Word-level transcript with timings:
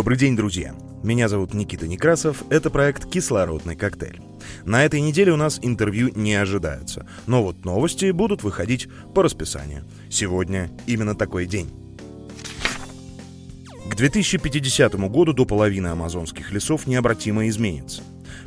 Добрый 0.00 0.16
день, 0.16 0.34
друзья! 0.34 0.74
Меня 1.02 1.28
зовут 1.28 1.52
Никита 1.52 1.86
Некрасов, 1.86 2.42
это 2.48 2.70
проект 2.70 3.04
«Кислородный 3.10 3.76
коктейль». 3.76 4.18
На 4.64 4.86
этой 4.86 5.02
неделе 5.02 5.30
у 5.30 5.36
нас 5.36 5.58
интервью 5.60 6.10
не 6.14 6.32
ожидаются, 6.36 7.06
но 7.26 7.42
вот 7.42 7.66
новости 7.66 8.10
будут 8.10 8.42
выходить 8.42 8.88
по 9.14 9.22
расписанию. 9.22 9.84
Сегодня 10.08 10.70
именно 10.86 11.14
такой 11.14 11.44
день. 11.44 11.68
К 13.90 13.94
2050 13.94 14.94
году 15.10 15.34
до 15.34 15.44
половины 15.44 15.88
амазонских 15.88 16.50
лесов 16.50 16.86
необратимо 16.86 17.46
изменится. 17.48 18.00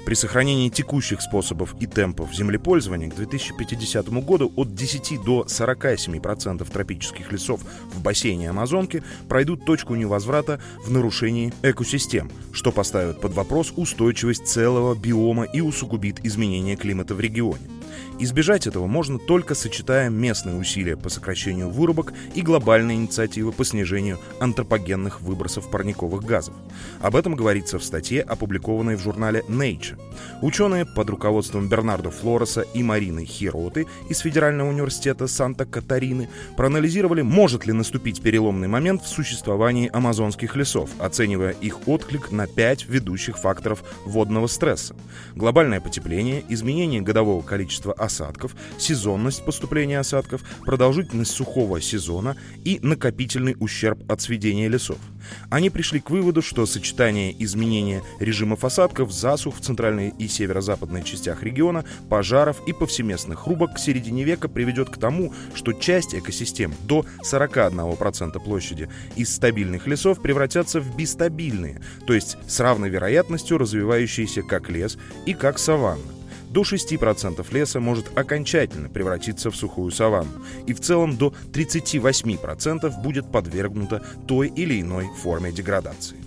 При 0.06 0.16
сохранении 0.16 0.70
текущих 0.70 1.22
способов 1.22 1.76
и 1.80 1.88
темпов 1.88 2.34
землепользования 2.36 3.10
к 3.10 3.16
2050 3.16 4.10
году 4.26 4.52
от 4.58 4.76
10 4.76 5.24
до 5.24 5.46
47% 5.48 6.70
тропических 6.70 7.32
лесов 7.32 7.62
в 7.94 8.02
бассейне 8.02 8.50
Амазонки 8.50 9.02
пройдут 9.30 9.66
точку 9.66 9.96
невозврата 9.96 10.60
в 10.86 10.92
нарушении 10.92 11.54
экосистем, 11.64 12.30
что 12.52 12.74
поставит 12.74 13.22
под 13.22 13.34
вопрос 13.34 13.74
устойчивость 13.76 14.46
целого 14.46 14.94
биома 14.94 15.46
и 15.46 15.62
усугубит 15.62 16.26
изменение 16.26 16.76
климата 16.76 17.16
в 17.16 17.22
регионе. 17.22 17.70
Избежать 18.20 18.68
этого 18.68 18.88
можно 18.88 19.20
только 19.20 19.56
сочетая 19.56 20.10
местные 20.10 20.56
усилия 20.56 20.96
по 20.96 21.10
сокращению 21.10 21.70
вырубок 21.70 22.14
и 22.36 22.42
глобальные 22.42 22.98
инициативы 22.98 23.52
по 23.52 23.66
снижению 23.66 24.20
антропогенных 24.40 25.22
выбросов 25.22 25.70
парниковых 25.70 26.24
газов. 26.24 26.54
Об 27.02 27.16
этом 27.16 27.36
говорится 27.36 27.80
в 27.80 27.84
статье, 27.84 28.22
опубликованной 28.22 28.96
в 28.96 29.02
журнале 29.02 29.44
Nature. 29.50 30.00
Ученые 30.42 30.86
под 30.86 31.10
руководством 31.10 31.68
Бернардо 31.68 32.12
Флореса 32.12 32.62
и 32.62 32.84
Марины 32.84 33.26
Хироты 33.26 33.88
из 34.10 34.20
Федерального 34.20 34.70
университета 34.70 35.28
Санта-Катарины 35.28 36.30
проанализировали, 36.56 37.22
может 37.22 37.66
ли 37.66 37.74
наступить 37.74 38.22
переломный 38.22 38.68
момент 38.68 39.04
в 39.04 39.08
существовании 39.08 39.90
амазонских 39.92 40.56
лесов, 40.56 40.90
оценивая 41.00 41.52
их 41.52 41.88
отклик 41.88 42.32
на 42.32 42.48
пять 42.48 42.88
ведущих 42.88 43.38
факторов 43.38 43.84
водного 44.06 44.48
стресса. 44.48 44.96
Глобальное 45.36 45.82
потепление, 45.82 46.44
изменение 46.50 47.02
годового 47.02 47.42
количества 47.42 47.83
осадков, 47.92 48.56
сезонность 48.78 49.44
поступления 49.46 50.00
осадков, 50.00 50.44
продолжительность 50.66 51.32
сухого 51.32 51.82
сезона 51.82 52.38
и 52.64 52.80
накопительный 52.82 53.56
ущерб 53.60 54.00
от 54.12 54.22
сведения 54.22 54.68
лесов. 54.68 54.98
Они 55.50 55.70
пришли 55.70 56.00
к 56.00 56.10
выводу, 56.10 56.42
что 56.42 56.66
сочетание 56.66 57.36
изменения 57.44 58.02
режимов 58.20 58.64
осадков, 58.64 59.12
засух 59.12 59.58
в 59.58 59.62
центральной 59.62 60.14
и 60.18 60.28
северо-западной 60.28 61.04
частях 61.04 61.44
региона, 61.44 61.86
пожаров 62.10 62.62
и 62.68 62.74
повсеместных 62.74 63.48
рубок 63.48 63.76
к 63.76 63.80
середине 63.80 64.24
века 64.24 64.48
приведет 64.48 64.90
к 64.90 64.98
тому, 64.98 65.34
что 65.54 65.74
часть 65.74 66.16
экосистем 66.16 66.74
до 66.84 67.06
41% 67.24 68.44
площади 68.44 68.90
из 69.16 69.34
стабильных 69.34 69.88
лесов 69.88 70.22
превратятся 70.22 70.80
в 70.80 70.96
бистабильные, 70.96 71.82
то 72.06 72.14
есть 72.14 72.38
с 72.48 72.60
равной 72.60 72.90
вероятностью 72.90 73.58
развивающиеся 73.58 74.44
как 74.44 74.70
лес 74.70 74.98
и 75.26 75.34
как 75.34 75.60
саванна 75.60 76.13
до 76.54 76.62
6% 76.62 77.46
леса 77.52 77.80
может 77.80 78.16
окончательно 78.18 78.88
превратиться 78.88 79.50
в 79.50 79.56
сухую 79.56 79.92
саванну, 79.92 80.44
и 80.68 80.74
в 80.74 80.80
целом 80.80 81.18
до 81.18 81.34
38% 81.52 83.02
будет 83.02 83.32
подвергнуто 83.32 84.06
той 84.28 84.50
или 84.50 84.80
иной 84.80 85.10
форме 85.22 85.52
деградации. 85.52 86.18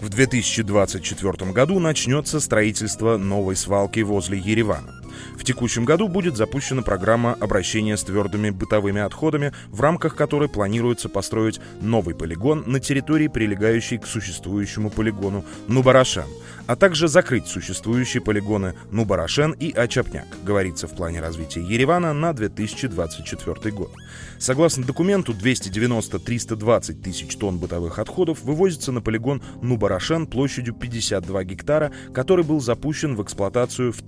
В 0.00 0.08
2024 0.10 1.52
году 1.52 1.80
начнется 1.80 2.38
строительство 2.38 3.16
новой 3.16 3.56
свалки 3.56 4.00
возле 4.00 4.38
Еревана. 4.38 5.03
В 5.36 5.44
текущем 5.44 5.84
году 5.84 6.08
будет 6.08 6.36
запущена 6.36 6.82
программа 6.82 7.34
обращения 7.34 7.96
с 7.96 8.04
твердыми 8.04 8.50
бытовыми 8.50 9.00
отходами, 9.00 9.52
в 9.68 9.80
рамках 9.80 10.14
которой 10.14 10.48
планируется 10.48 11.08
построить 11.08 11.60
новый 11.80 12.14
полигон 12.14 12.64
на 12.66 12.80
территории, 12.80 13.28
прилегающей 13.28 13.98
к 13.98 14.06
существующему 14.06 14.90
полигону 14.90 15.44
Нубарашан, 15.66 16.28
а 16.66 16.76
также 16.76 17.08
закрыть 17.08 17.46
существующие 17.46 18.22
полигоны 18.22 18.74
Нубарашен 18.90 19.52
и 19.52 19.72
Ачапняк, 19.72 20.26
говорится 20.44 20.86
в 20.86 20.94
плане 20.94 21.20
развития 21.20 21.62
Еревана 21.62 22.12
на 22.14 22.32
2024 22.32 23.74
год. 23.74 23.90
Согласно 24.38 24.84
документу, 24.84 25.32
290-320 25.32 27.02
тысяч 27.02 27.36
тонн 27.36 27.58
бытовых 27.58 27.98
отходов 27.98 28.42
вывозится 28.42 28.92
на 28.92 29.00
полигон 29.00 29.42
Нубарашен 29.62 30.26
площадью 30.26 30.74
52 30.74 31.44
гектара, 31.44 31.92
который 32.12 32.44
был 32.44 32.60
запущен 32.60 33.16
в 33.16 33.22
эксплуатацию 33.22 33.92
в 33.92 34.02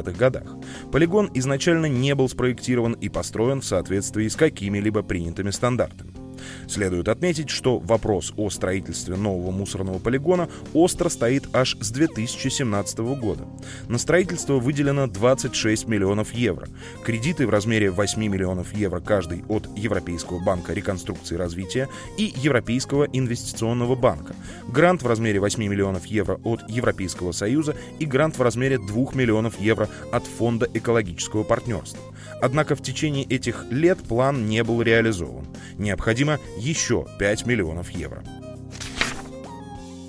1950-х 0.00 0.18
годах. 0.18 0.56
Полигон 0.92 1.30
изначально 1.34 1.86
не 1.86 2.14
был 2.14 2.28
спроектирован 2.28 2.92
и 2.94 3.08
построен 3.08 3.60
в 3.60 3.64
соответствии 3.66 4.28
с 4.28 4.36
какими-либо 4.36 5.02
принятыми 5.02 5.50
стандартами. 5.50 6.25
Следует 6.68 7.08
отметить, 7.08 7.50
что 7.50 7.78
вопрос 7.78 8.32
о 8.36 8.50
строительстве 8.50 9.16
нового 9.16 9.50
мусорного 9.50 9.98
полигона 9.98 10.48
остро 10.74 11.08
стоит 11.08 11.44
аж 11.52 11.76
с 11.80 11.90
2017 11.90 12.98
года. 12.98 13.46
На 13.88 13.98
строительство 13.98 14.54
выделено 14.54 15.06
26 15.06 15.86
миллионов 15.88 16.32
евро. 16.34 16.68
Кредиты 17.04 17.46
в 17.46 17.50
размере 17.50 17.90
8 17.90 18.20
миллионов 18.20 18.74
евро 18.74 19.00
каждый 19.00 19.44
от 19.48 19.68
Европейского 19.76 20.42
банка 20.42 20.72
реконструкции 20.72 21.34
и 21.34 21.38
развития 21.38 21.88
и 22.18 22.32
Европейского 22.36 23.04
инвестиционного 23.04 23.94
банка. 23.94 24.34
Грант 24.68 25.02
в 25.02 25.06
размере 25.06 25.40
8 25.40 25.62
миллионов 25.62 26.06
евро 26.06 26.40
от 26.44 26.68
Европейского 26.68 27.32
союза 27.32 27.76
и 27.98 28.06
грант 28.06 28.38
в 28.38 28.42
размере 28.42 28.78
2 28.78 29.12
миллионов 29.14 29.60
евро 29.60 29.88
от 30.12 30.24
Фонда 30.24 30.68
экологического 30.72 31.42
партнерства. 31.42 32.00
Однако 32.40 32.76
в 32.76 32.82
течение 32.82 33.24
этих 33.24 33.66
лет 33.70 33.98
план 33.98 34.46
не 34.46 34.62
был 34.62 34.82
реализован. 34.82 35.46
Необходимо 35.78 36.35
еще 36.58 37.06
5 37.18 37.46
миллионов 37.46 37.90
евро. 37.90 38.22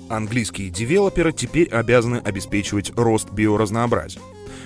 Английские 0.08 0.70
девелоперы 0.70 1.32
теперь 1.32 1.68
обязаны 1.68 2.16
обеспечивать 2.16 2.92
рост 2.96 3.30
биоразнообразия. 3.30 4.22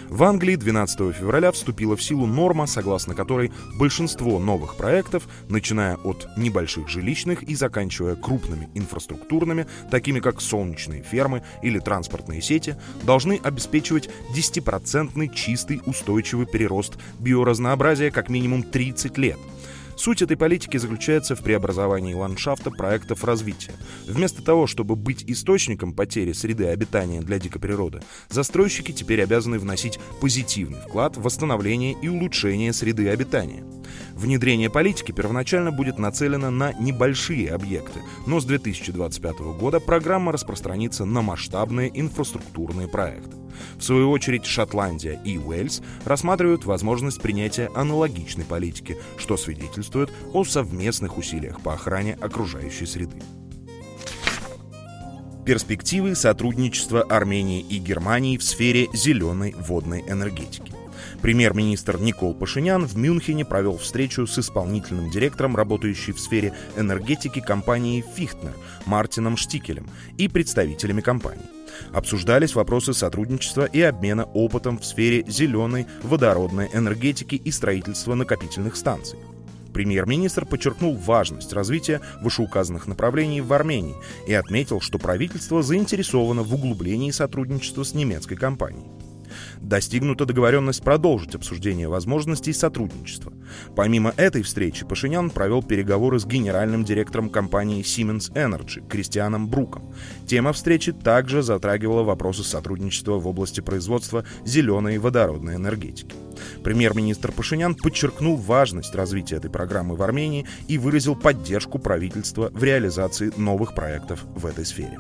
В 0.09 0.25
Англии 0.25 0.57
12 0.57 1.17
февраля 1.17 1.51
вступила 1.53 1.97
в 1.97 2.03
силу 2.03 2.27
норма, 2.27 2.67
согласно 2.67 3.15
которой 3.15 3.51
большинство 3.79 4.39
новых 4.39 4.77
проектов, 4.77 5.27
начиная 5.49 5.97
от 5.97 6.29
небольших 6.37 6.87
жилищных 6.87 7.43
и 7.43 7.55
заканчивая 7.55 8.15
крупными 8.15 8.69
инфраструктурными, 8.75 9.67
такими 9.91 10.21
как 10.21 10.43
солнечные 10.43 11.03
фермы 11.03 11.43
или 11.63 11.79
транспортные 11.79 12.43
сети, 12.43 12.77
должны 13.05 13.41
обеспечивать 13.43 14.11
10% 14.37 15.35
чистый 15.35 15.81
устойчивый 15.87 16.47
прирост 16.47 16.99
биоразнообразия 17.19 18.11
как 18.11 18.29
минимум 18.29 18.65
30 18.65 19.17
лет– 19.17 19.39
Суть 19.97 20.23
этой 20.23 20.37
политики 20.37 20.77
заключается 20.77 21.37
в 21.37 21.43
преобразовании 21.43 22.15
ландшафта 22.15 22.71
проектов 22.71 23.25
развития. 23.25 23.73
Вместо 24.07 24.43
того, 24.43 24.67
чтобы 24.67 24.97
быть 24.97 25.25
источником 25.27 25.93
потери 25.93 26.33
среды 26.33 26.67
обитания 26.67 27.21
для 27.21 27.39
дикой 27.39 27.61
природы, 27.61 28.01
застройщики 28.29 28.93
теперь 28.93 29.23
обязаны 29.23 29.59
вносить 29.59 29.99
позитивный 30.21 30.81
вклад 30.81 31.17
в 31.17 31.23
восстановление 31.23 31.95
и 32.01 32.09
улучшение 32.09 32.73
среды 32.73 33.09
обитания. 33.09 33.65
Внедрение 34.15 34.71
политики 34.71 35.13
первоначально 35.13 35.73
будет 35.73 35.99
нацелено 35.99 36.51
на 36.51 36.73
небольшие 36.73 37.51
объекты, 37.51 38.01
но 38.27 38.41
с 38.41 38.45
2025 38.45 39.39
года 39.59 39.81
программа 39.81 40.33
распространится 40.33 41.05
на 41.05 41.23
масштабные 41.23 41.91
инфраструктурные 41.99 42.89
проекты. 42.89 43.42
В 43.79 43.83
свою 43.83 44.11
очередь 44.11 44.47
Шотландия 44.47 45.21
и 45.25 45.39
Уэльс 45.39 45.83
рассматривают 46.05 46.65
возможность 46.65 47.21
принятия 47.21 47.71
аналогичной 47.75 48.45
политики, 48.45 48.97
что 49.17 49.37
свидетельствует 49.37 50.11
о 50.33 50.45
совместных 50.45 51.19
усилиях 51.19 51.61
по 51.61 51.75
охране 51.75 52.19
окружающей 52.21 52.87
среды. 52.87 53.17
Перспективы 55.45 56.15
сотрудничества 56.15 57.03
Армении 57.03 57.61
и 57.61 57.79
Германии 57.79 58.37
в 58.37 58.45
сфере 58.45 58.89
зеленой 58.93 59.55
водной 59.59 60.05
энергетики. 60.07 60.73
Премьер-министр 61.21 61.99
Никол 61.99 62.33
Пашинян 62.35 62.87
в 62.87 62.97
Мюнхене 62.97 63.45
провел 63.45 63.77
встречу 63.77 64.27
с 64.27 64.39
исполнительным 64.39 65.11
директором, 65.11 65.57
работающей 65.57 66.13
в 66.13 66.21
сфере 66.21 66.55
энергетики 66.77 67.41
компании 67.41 68.05
«Фихтнер» 68.15 68.55
Мартином 68.87 69.37
Штикелем 69.37 69.89
и 70.17 70.29
представителями 70.29 71.01
компании. 71.01 71.62
Обсуждались 71.93 72.55
вопросы 72.55 72.95
сотрудничества 72.95 73.65
и 73.65 73.81
обмена 73.81 74.25
опытом 74.25 74.79
в 74.79 74.85
сфере 74.85 75.25
зеленой 75.27 75.87
водородной 76.03 76.69
энергетики 76.73 77.37
и 77.37 77.51
строительства 77.51 78.15
накопительных 78.15 78.77
станций. 78.77 79.19
Премьер-министр 79.73 80.45
подчеркнул 80.45 80.97
важность 80.97 81.53
развития 81.53 82.01
вышеуказанных 82.21 82.87
направлений 82.87 83.41
в 83.41 83.53
Армении 83.53 83.97
и 84.27 84.35
отметил, 84.35 84.81
что 84.81 84.99
правительство 84.99 85.63
заинтересовано 85.63 86.43
в 86.43 86.55
углублении 86.55 87.11
сотрудничества 87.11 87.83
с 87.83 87.95
немецкой 87.95 88.37
компанией. 88.37 88.91
Достигнута 89.61 90.25
договоренность 90.25 90.83
продолжить 90.83 91.35
обсуждение 91.35 91.89
возможностей 91.89 92.53
сотрудничества. 92.53 93.33
Помимо 93.77 94.13
этой 94.17 94.43
встречи, 94.43 94.85
Пашинян 94.85 95.31
провел 95.31 95.63
переговоры 95.63 96.19
с 96.19 96.27
генеральным 96.27 96.85
директором 96.85 97.31
компании 97.31 97.83
Siemens 97.83 98.33
Energy 98.35 98.87
Кристианом 98.89 99.49
Бруком. 99.49 99.93
Тема 100.27 100.53
встречи 100.53 100.93
также 100.93 101.43
затрагивала 101.43 102.03
вопросы 102.03 102.45
сотрудничества 102.45 103.19
в 103.19 103.27
области 103.27 103.61
производства 103.61 104.25
зеленой 104.45 104.99
водородной 104.99 105.57
энергетики. 105.57 106.15
Премьер-министр 106.65 107.33
Пашинян 107.33 107.75
подчеркнул 107.75 108.37
важность 108.37 108.95
развития 108.95 109.37
этой 109.37 109.51
программы 109.51 109.97
в 109.97 110.03
Армении 110.03 110.47
и 110.69 110.79
выразил 110.79 111.17
поддержку 111.17 111.79
правительства 111.79 112.51
в 112.53 112.63
реализации 112.63 113.33
новых 113.37 113.75
проектов 113.75 114.25
в 114.35 114.47
этой 114.47 114.65
сфере. 114.65 114.99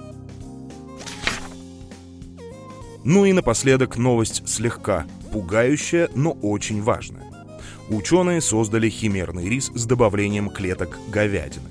Ну 3.04 3.24
и 3.24 3.32
напоследок 3.32 3.96
новость 3.96 4.48
слегка 4.48 5.06
пугающая, 5.32 6.08
но 6.14 6.32
очень 6.32 6.82
важная. 6.82 7.24
Ученые 7.88 8.40
создали 8.40 8.88
химерный 8.88 9.48
рис 9.48 9.70
с 9.74 9.86
добавлением 9.86 10.48
клеток 10.50 10.98
говядины. 11.08 11.68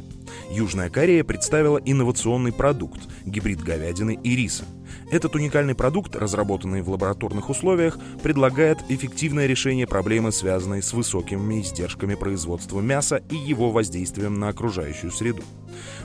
Южная 0.50 0.89
Корея 0.89 1.24
представила 1.24 1.78
инновационный 1.78 2.51
продукт– 2.51 3.01
гибрид 3.25 3.62
говядины 3.62 4.19
и 4.22 4.36
риса– 4.36 4.66
этот 5.12 5.36
уникальный 5.36 5.75
продукт, 5.75 6.16
разработанный 6.16 6.81
в 6.81 6.89
лабораторных 6.89 7.50
условиях, 7.50 7.98
предлагает 8.24 8.80
эффективное 8.88 9.45
решение 9.45 9.86
проблемы, 9.86 10.31
связанной 10.31 10.81
с 10.81 10.94
высокими 10.94 11.62
издержками 11.62 12.16
производства 12.16 12.80
мяса 12.80 13.22
и 13.30 13.36
его 13.36 13.72
воздействием 13.72 14.39
на 14.39 14.48
окружающую 14.48 15.12
среду. 15.12 15.44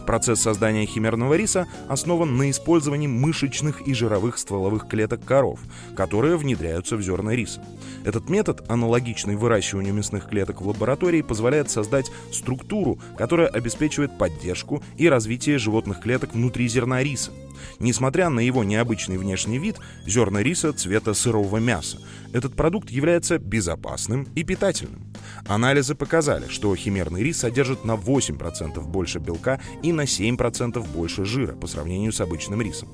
Процесс 0.06 0.40
создания 0.40 0.86
химерного 0.86 1.34
риса 1.34 1.66
основан 1.88 2.36
на 2.36 2.50
использовании 2.50 3.06
мышечных 3.06 3.86
и 3.86 3.94
жировых 3.94 4.38
стволовых 4.38 4.88
клеток 4.88 5.24
коров, 5.24 5.60
которые 5.96 6.36
внедряются 6.36 6.96
в 6.96 7.02
зерна 7.02 7.34
риса. 7.34 7.62
Этот 8.04 8.28
метод, 8.28 8.64
аналогичный 8.68 9.36
выращиванию 9.36 9.94
мясных 9.94 10.28
клеток 10.28 10.60
в 10.60 10.68
лаборатории, 10.68 11.22
позволяет 11.22 11.70
создать 11.70 12.10
структуру, 12.32 12.98
которая 13.18 13.48
обеспечивает 13.48 14.16
поддержку 14.16 14.82
и 14.96 15.08
развитие 15.08 15.58
животных 15.58 16.00
клеток 16.00 16.34
внутри 16.34 16.68
зерна 16.68 17.02
риса. 17.02 17.32
Несмотря 17.78 18.28
на 18.28 18.40
его 18.40 18.64
необычный 18.64 19.18
внешний 19.18 19.58
вид, 19.58 19.76
зерна 20.06 20.42
риса 20.42 20.72
цвета 20.72 21.14
сырого 21.14 21.56
мяса, 21.58 21.98
этот 22.32 22.54
продукт 22.54 22.90
является 22.90 23.38
безопасным 23.38 24.28
и 24.34 24.44
питательным. 24.44 25.12
Анализы 25.46 25.94
показали, 25.94 26.48
что 26.48 26.74
химерный 26.74 27.22
рис 27.22 27.38
содержит 27.38 27.84
на 27.84 27.92
8% 27.92 28.80
больше 28.82 29.18
белка 29.18 29.55
и 29.82 29.92
на 29.92 30.02
7% 30.02 30.86
больше 30.92 31.24
жира 31.24 31.52
по 31.52 31.66
сравнению 31.66 32.12
с 32.12 32.20
обычным 32.20 32.62
рисом. 32.62 32.88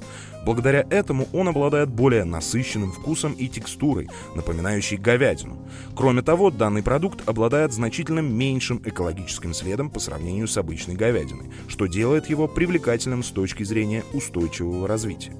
Благодаря 0.44 0.84
этому 0.90 1.28
он 1.32 1.48
обладает 1.48 1.88
более 1.88 2.24
насыщенным 2.24 2.92
вкусом 2.92 3.32
и 3.32 3.48
текстурой, 3.48 4.08
напоминающей 4.34 4.96
говядину. 4.96 5.68
Кроме 5.94 6.22
того, 6.22 6.50
данный 6.50 6.82
продукт 6.82 7.28
обладает 7.28 7.72
значительно 7.72 8.20
меньшим 8.20 8.82
экологическим 8.84 9.54
следом 9.54 9.90
по 9.90 10.00
сравнению 10.00 10.48
с 10.48 10.56
обычной 10.56 10.96
говядиной, 10.96 11.50
что 11.68 11.86
делает 11.86 12.28
его 12.28 12.48
привлекательным 12.48 13.22
с 13.22 13.30
точки 13.30 13.62
зрения 13.62 14.02
устойчивого 14.12 14.88
развития. 14.88 15.32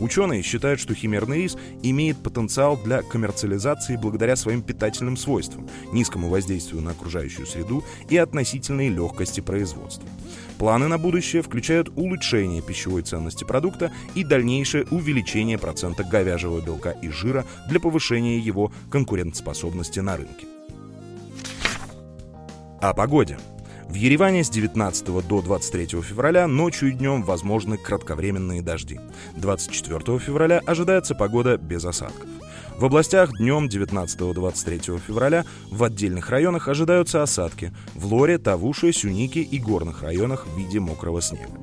Ученые 0.00 0.42
считают, 0.42 0.80
что 0.80 0.94
химерный 0.94 1.42
рис 1.42 1.56
имеет 1.82 2.16
потенциал 2.22 2.78
для 2.78 3.02
коммерциализации 3.02 3.96
благодаря 3.96 4.34
своим 4.34 4.62
питательным 4.62 5.16
свойствам, 5.16 5.68
низкому 5.92 6.28
воздействию 6.28 6.82
на 6.82 6.92
окружающую 6.92 7.46
среду 7.46 7.84
и 8.08 8.16
относительной 8.16 8.88
легкости 8.88 9.40
производства. 9.40 10.08
Планы 10.58 10.88
на 10.88 10.98
будущее 10.98 11.42
включают 11.42 11.90
улучшение 11.96 12.62
пищевой 12.62 13.02
ценности 13.02 13.44
продукта 13.44 13.92
и 14.14 14.24
дальнейшее 14.24 14.86
увеличение 14.90 15.58
процента 15.58 16.02
говяжьего 16.02 16.60
белка 16.60 16.90
и 16.90 17.08
жира 17.08 17.44
для 17.68 17.80
повышения 17.80 18.38
его 18.38 18.72
конкурентоспособности 18.90 20.00
на 20.00 20.16
рынке. 20.16 20.46
О 22.80 22.94
погоде. 22.94 23.38
В 23.90 23.94
Ереване 23.94 24.44
с 24.44 24.50
19 24.50 25.26
до 25.26 25.42
23 25.42 26.00
февраля 26.00 26.46
ночью 26.46 26.90
и 26.90 26.92
днем 26.92 27.24
возможны 27.24 27.76
кратковременные 27.76 28.62
дожди. 28.62 29.00
24 29.34 30.20
февраля 30.20 30.60
ожидается 30.64 31.16
погода 31.16 31.56
без 31.56 31.84
осадков. 31.84 32.28
В 32.78 32.84
областях 32.84 33.36
днем 33.36 33.66
19-23 33.66 35.00
февраля 35.04 35.44
в 35.72 35.82
отдельных 35.82 36.30
районах 36.30 36.68
ожидаются 36.68 37.24
осадки. 37.24 37.72
В 37.96 38.06
Лоре, 38.06 38.38
Тавуше, 38.38 38.92
Сюнике 38.92 39.40
и 39.40 39.58
горных 39.58 40.04
районах 40.04 40.46
в 40.46 40.56
виде 40.56 40.78
мокрого 40.78 41.20
снега. 41.20 41.58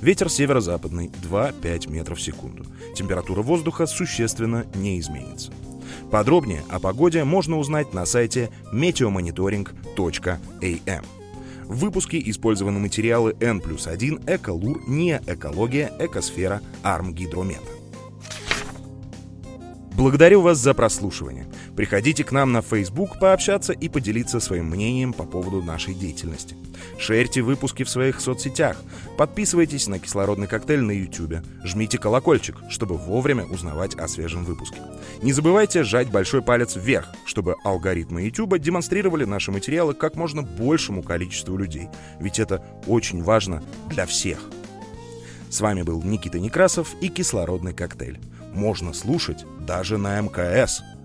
Ветер 0.00 0.30
северо-западный 0.30 1.10
2-5 1.30 1.90
метров 1.90 2.16
в 2.16 2.22
секунду. 2.22 2.64
Температура 2.94 3.42
воздуха 3.42 3.84
существенно 3.84 4.64
не 4.74 4.98
изменится. 4.98 5.52
Подробнее 6.10 6.62
о 6.70 6.80
погоде 6.80 7.24
можно 7.24 7.58
узнать 7.58 7.92
на 7.92 8.06
сайте 8.06 8.48
meteomonitoring.am. 8.72 11.04
В 11.68 11.78
выпуске 11.78 12.22
использованы 12.30 12.78
материалы 12.78 13.36
N 13.40 13.60
плюс 13.60 13.88
1, 13.88 14.20
Эколур, 14.28 14.80
НИА 14.86 15.20
Экология, 15.26 15.92
Экосфера, 15.98 16.62
Арм 16.84 17.12
Гидромет. 17.12 17.62
Благодарю 19.96 20.42
вас 20.42 20.58
за 20.58 20.74
прослушивание. 20.74 21.46
Приходите 21.74 22.22
к 22.22 22.30
нам 22.30 22.52
на 22.52 22.60
Facebook 22.60 23.18
пообщаться 23.18 23.72
и 23.72 23.88
поделиться 23.88 24.40
своим 24.40 24.66
мнением 24.66 25.14
по 25.14 25.24
поводу 25.24 25.62
нашей 25.62 25.94
деятельности. 25.94 26.54
Шерьте 26.98 27.40
выпуски 27.40 27.82
в 27.82 27.88
своих 27.88 28.20
соцсетях. 28.20 28.76
Подписывайтесь 29.16 29.86
на 29.86 29.98
кислородный 29.98 30.48
коктейль 30.48 30.82
на 30.82 30.90
YouTube. 30.90 31.36
Жмите 31.64 31.96
колокольчик, 31.96 32.56
чтобы 32.68 32.98
вовремя 32.98 33.46
узнавать 33.46 33.94
о 33.94 34.06
свежем 34.06 34.44
выпуске. 34.44 34.82
Не 35.22 35.32
забывайте 35.32 35.82
жать 35.82 36.10
большой 36.10 36.42
палец 36.42 36.76
вверх, 36.76 37.06
чтобы 37.24 37.56
алгоритмы 37.64 38.20
YouTube 38.20 38.58
демонстрировали 38.58 39.24
наши 39.24 39.50
материалы 39.50 39.94
как 39.94 40.14
можно 40.14 40.42
большему 40.42 41.02
количеству 41.02 41.56
людей. 41.56 41.88
Ведь 42.20 42.38
это 42.38 42.62
очень 42.86 43.22
важно 43.22 43.62
для 43.88 44.04
всех. 44.04 44.40
С 45.48 45.62
вами 45.62 45.80
был 45.80 46.02
Никита 46.02 46.38
Некрасов 46.38 46.94
и 47.00 47.08
кислородный 47.08 47.72
коктейль 47.72 48.20
можно 48.56 48.92
слушать 48.92 49.44
даже 49.60 49.98
на 49.98 50.20
МКС– 50.20 50.82